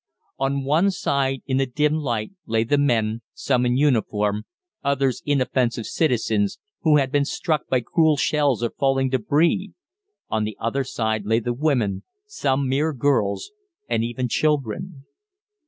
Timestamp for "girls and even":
12.93-14.27